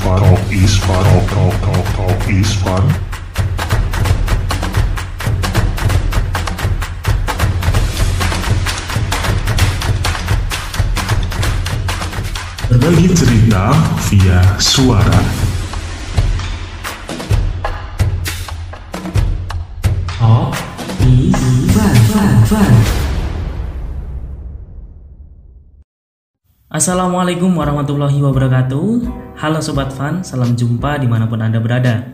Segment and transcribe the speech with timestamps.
[0.00, 0.18] fun.
[0.18, 1.04] Talk is fun.
[1.04, 2.84] Talk talk talk talk is fun.
[12.70, 13.74] Berbagi cerita
[14.08, 15.20] via suara.
[20.16, 20.54] Talk
[21.04, 21.36] is
[21.74, 22.99] fun, fun, fun.
[26.80, 29.04] Assalamualaikum warahmatullahi wabarakatuh.
[29.36, 32.08] Halo Sobat Fun, salam jumpa di mana pun Anda berada.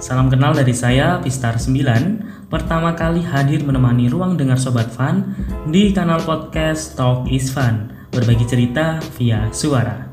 [0.00, 5.36] Salam kenal dari saya, Pistar 9 Pertama kali hadir menemani ruang dengar Sobat Fun
[5.68, 10.08] Di kanal podcast Talk is Fun Berbagi cerita via suara.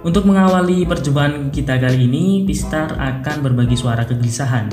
[0.00, 4.72] Untuk mengawali perjumpaan kita kali ini Pistar akan berbagi suara kegelisahan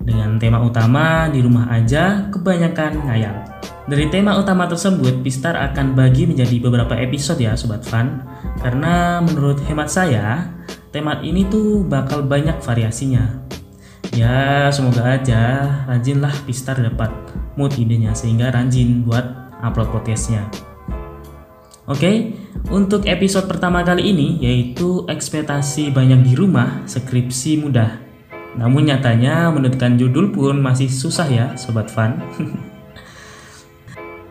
[0.00, 3.36] Dengan tema utama di rumah aja kebanyakan ngayal.
[3.84, 8.22] Dari tema utama tersebut, Pistar akan bagi menjadi beberapa episode ya Sobat Fun
[8.64, 10.48] Karena menurut hemat saya,
[10.88, 13.44] tema ini tuh bakal banyak variasinya.
[14.16, 17.12] Ya semoga aja rajinlah Pistar dapat
[17.60, 20.48] mood idenya sehingga rajin buat upload podcastnya.
[21.84, 22.40] Oke,
[22.72, 28.09] untuk episode pertama kali ini yaitu ekspektasi banyak di rumah, skripsi mudah
[28.58, 32.18] Namun nyatanya menentukan judul pun masih susah ya Sobat Fun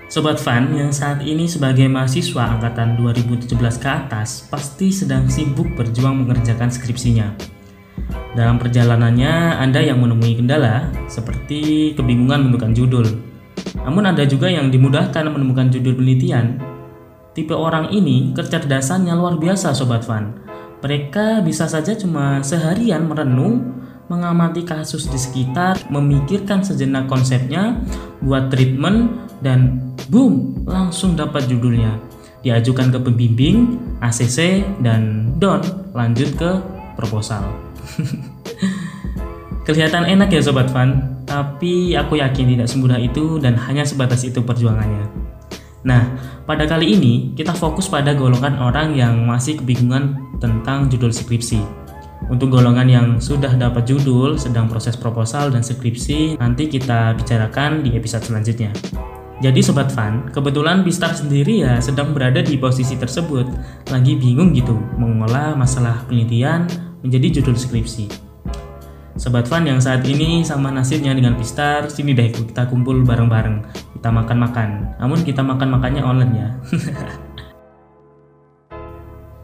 [0.09, 6.25] Sobat Fan yang saat ini sebagai mahasiswa angkatan 2017 ke atas pasti sedang sibuk berjuang
[6.25, 7.37] mengerjakan skripsinya.
[8.33, 13.05] Dalam perjalanannya, Anda yang menemui kendala seperti kebingungan menentukan judul.
[13.85, 16.57] Namun ada juga yang dimudahkan menemukan judul penelitian.
[17.37, 20.33] Tipe orang ini kecerdasannya luar biasa Sobat Fan.
[20.81, 23.77] Mereka bisa saja cuma seharian merenung
[24.09, 27.77] mengamati kasus di sekitar, memikirkan sejenak konsepnya,
[28.19, 31.95] buat treatment, dan boom, langsung dapat judulnya.
[32.41, 35.61] Diajukan ke pembimbing, ACC, dan don,
[35.93, 36.51] lanjut ke
[36.97, 37.45] proposal.
[39.69, 44.41] Kelihatan enak ya Sobat Fan, tapi aku yakin tidak semudah itu dan hanya sebatas itu
[44.41, 45.05] perjuangannya.
[45.85, 46.11] Nah,
[46.43, 51.61] pada kali ini kita fokus pada golongan orang yang masih kebingungan tentang judul skripsi.
[52.27, 57.95] Untuk golongan yang sudah dapat judul, sedang proses proposal dan skripsi, nanti kita bicarakan di
[57.95, 58.75] episode selanjutnya.
[59.39, 63.47] Jadi Sobat Fan, kebetulan Pistar sendiri ya sedang berada di posisi tersebut,
[63.87, 66.67] lagi bingung gitu mengolah masalah penelitian
[66.99, 68.11] menjadi judul skripsi.
[69.15, 73.63] Sobat Fan yang saat ini sama nasibnya dengan Pistar, sini deh kita kumpul bareng-bareng,
[73.95, 74.99] kita makan-makan.
[74.99, 76.49] Namun kita makan-makannya online ya.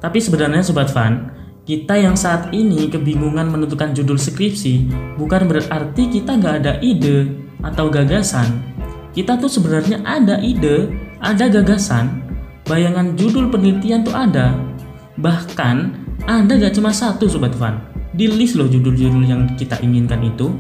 [0.04, 4.88] Tapi sebenarnya Sobat Fan, kita yang saat ini kebingungan menentukan judul skripsi
[5.18, 7.34] bukan berarti kita nggak ada ide
[7.66, 8.76] atau gagasan
[9.16, 10.92] kita tuh sebenarnya ada ide,
[11.24, 12.20] ada gagasan,
[12.68, 14.52] bayangan judul penelitian tuh ada.
[15.16, 15.76] Bahkan
[16.28, 17.80] ada gak cuma satu Sobat Fan.
[18.12, 20.52] Di list loh judul-judul yang kita inginkan itu.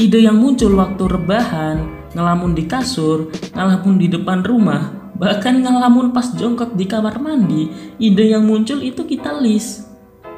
[0.00, 6.32] Ide yang muncul waktu rebahan, ngelamun di kasur, ngelamun di depan rumah, bahkan ngelamun pas
[6.32, 7.68] jongkok di kamar mandi,
[8.00, 9.89] ide yang muncul itu kita list.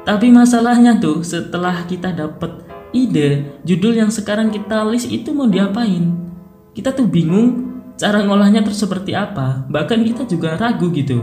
[0.03, 2.51] Tapi masalahnya tuh setelah kita dapet
[2.91, 6.23] ide, judul yang sekarang kita list itu mau diapain?
[6.73, 9.63] kita tuh bingung cara ngolahnya terus seperti apa.
[9.69, 11.21] Bahkan kita juga ragu gitu.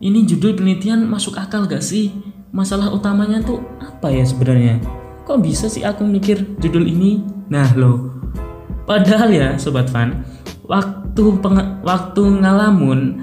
[0.00, 2.08] Ini judul penelitian masuk akal gak sih?
[2.50, 4.80] Masalah utamanya tuh apa ya sebenarnya?
[5.28, 7.20] Kok bisa sih aku mikir judul ini?
[7.52, 8.08] Nah loh.
[8.88, 10.24] Padahal ya sobat fan
[10.66, 13.22] waktu peng waktu ngalamun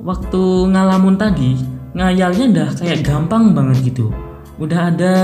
[0.00, 0.42] waktu
[0.72, 1.56] ngalamun tadi
[1.92, 4.12] ngayalnya udah kayak gampang banget gitu.
[4.60, 5.14] Udah ada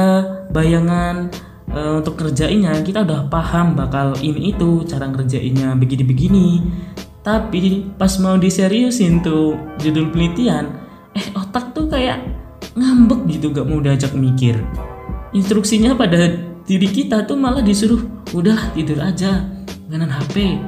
[0.52, 1.28] bayangan
[1.72, 6.64] uh, untuk kerjainnya kita udah paham bakal ini itu cara ngerjainnya begini-begini.
[7.24, 10.64] Tapi pas mau diseriusin tuh judul penelitian
[11.12, 12.24] eh otak tuh kayak
[12.78, 14.56] ngambek gitu gak mau diajak mikir.
[15.36, 18.00] Instruksinya pada diri kita tuh malah disuruh
[18.36, 19.40] udah tidur aja
[19.88, 20.60] nganan HP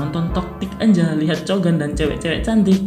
[0.00, 2.80] nonton toktik aja lihat cogan dan cewek-cewek cantik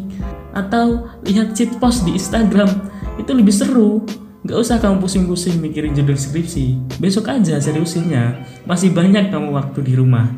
[0.56, 2.72] atau lihat cheat post di Instagram
[3.20, 4.02] itu lebih seru
[4.46, 6.78] Gak usah kamu pusing-pusing mikirin judul skripsi.
[7.02, 8.46] Besok aja seriusinnya.
[8.70, 10.30] Masih banyak kamu waktu di rumah.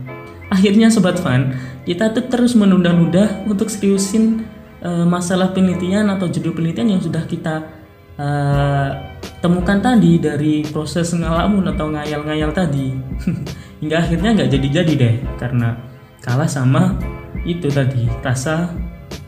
[0.47, 1.51] Akhirnya Sobat Fan,
[1.83, 4.47] kita tuh terus menunda-nunda untuk seriusin
[4.79, 7.67] uh, masalah penelitian atau judul penelitian yang sudah kita
[8.15, 8.95] uh,
[9.43, 12.95] temukan tadi dari proses ngalamun atau ngayal-ngayal tadi.
[13.83, 15.75] Hingga akhirnya nggak jadi-jadi deh, karena
[16.23, 16.95] kalah sama
[17.43, 18.71] itu tadi rasa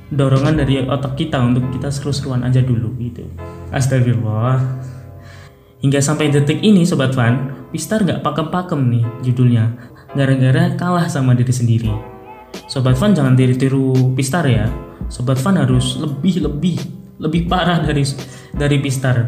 [0.10, 3.26] dorongan dari otak kita untuk kita seru-seruan aja dulu gitu.
[3.70, 4.58] Astagfirullah.
[5.80, 9.72] Hingga sampai detik ini Sobat Fan, Pistar gak pakem-pakem nih judulnya.
[10.12, 11.94] Gara-gara kalah sama diri sendiri.
[12.68, 14.68] Sobat Fan jangan tiru-tiru Pistar ya.
[15.08, 18.04] Sobat Fan harus lebih-lebih lebih parah dari
[18.56, 19.18] dari Pistar.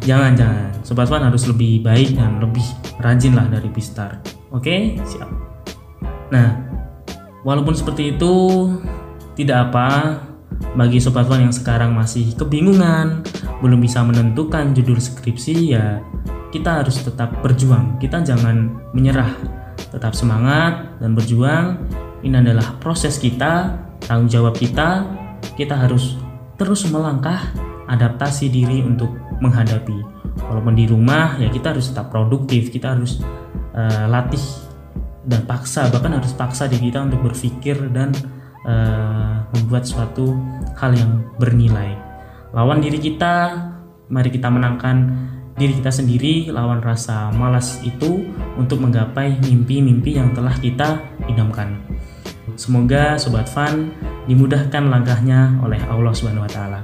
[0.00, 0.72] Jangan jangan.
[0.80, 2.64] Sobat Fan harus lebih baik dan lebih
[3.04, 4.16] rajin lah dari Pistar.
[4.48, 5.28] Oke, siap.
[6.32, 6.56] Nah,
[7.44, 8.32] walaupun seperti itu
[9.40, 10.20] tidak apa
[10.76, 13.24] bagi sobat Fan yang sekarang masih kebingungan,
[13.64, 16.04] belum bisa menentukan judul skripsi ya
[16.50, 17.96] kita harus tetap berjuang.
[18.02, 19.30] Kita jangan menyerah.
[19.90, 21.78] Tetap semangat dan berjuang.
[22.20, 25.06] Ini adalah proses kita, tanggung jawab kita.
[25.56, 26.18] Kita harus
[26.60, 27.48] terus melangkah,
[27.88, 29.08] adaptasi diri untuk
[29.40, 29.98] menghadapi.
[30.50, 33.22] Walaupun di rumah ya kita harus tetap produktif, kita harus
[33.72, 34.42] uh, latih
[35.24, 38.12] dan paksa, bahkan harus paksa diri kita untuk berpikir dan
[38.70, 40.38] uh, membuat suatu
[40.78, 41.98] hal yang bernilai.
[42.54, 43.66] Lawan diri kita,
[44.06, 45.10] mari kita menangkan
[45.60, 48.24] diri kita sendiri lawan rasa malas itu
[48.56, 51.76] untuk menggapai mimpi-mimpi yang telah kita idamkan.
[52.56, 53.92] Semoga sobat fun
[54.24, 56.80] dimudahkan langkahnya oleh Allah Subhanahu wa taala.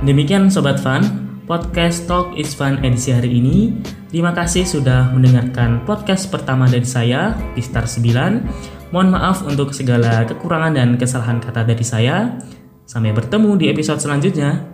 [0.00, 1.04] Demikian sobat fun,
[1.44, 3.76] podcast Talk is Fun edisi hari ini.
[4.08, 8.79] Terima kasih sudah mendengarkan podcast pertama dari saya, Pistar 9.
[8.90, 12.42] Mohon maaf untuk segala kekurangan dan kesalahan kata dari saya.
[12.90, 14.66] Sampai bertemu di episode selanjutnya.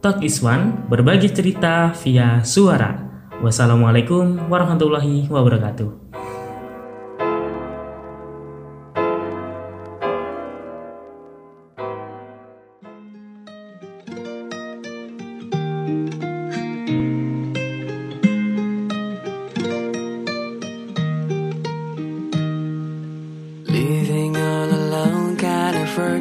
[0.00, 2.96] Talk is One, berbagi cerita via suara.
[3.44, 6.01] Wassalamualaikum warahmatullahi wabarakatuh.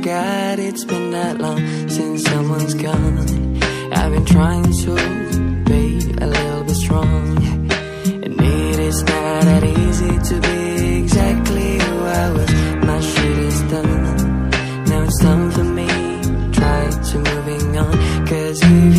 [0.02, 3.62] Forgot it's been that long since someone's gone.
[3.94, 4.96] I've been trying to
[5.66, 5.84] be
[6.20, 7.38] a little bit strong.
[8.26, 12.52] And it is not that easy to be exactly who I was.
[12.84, 14.50] My shit is done.
[14.86, 15.88] Now it's time for me.
[15.88, 18.26] To Try to moving on.
[18.26, 18.91] Cause you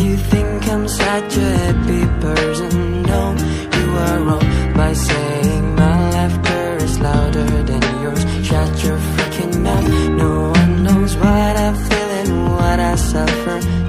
[13.13, 13.82] suffer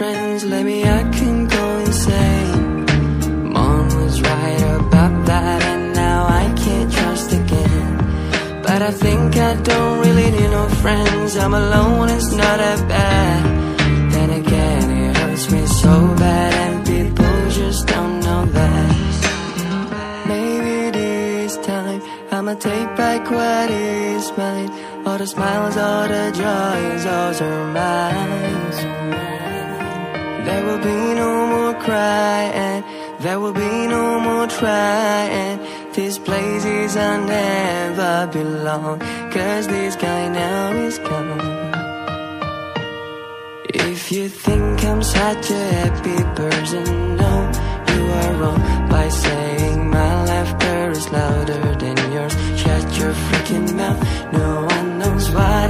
[0.00, 3.52] I can go insane.
[3.52, 8.62] Mom was right about that, and now I can't trust again.
[8.62, 11.36] But I think I don't really need no friends.
[11.36, 14.12] I'm alone, it's not that bad.
[14.12, 20.26] Then again, it hurts me so bad And people just don't know that.
[20.28, 22.02] Maybe this time.
[22.30, 24.70] I'ma take back what is mine.
[25.06, 28.48] All the smiles, all the joys, all are mine
[30.48, 32.82] There will be no more crying.
[33.20, 35.58] There will be no more trying.
[35.92, 38.98] These places I never belong.
[39.34, 41.68] Cause this guy now is gone.
[43.90, 47.32] If you think I'm such a happy person No,
[47.92, 48.60] you are wrong.
[48.88, 52.34] By saying my laughter is louder than yours.
[52.62, 54.00] Shut your freaking mouth.
[54.32, 55.67] No one knows what